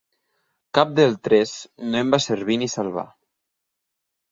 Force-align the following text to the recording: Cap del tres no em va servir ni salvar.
Cap 0.77 0.93
del 0.99 1.13
tres 1.27 1.51
no 1.91 2.01
em 2.07 2.11
va 2.17 2.21
servir 2.27 2.59
ni 2.65 2.73
salvar. 2.79 3.07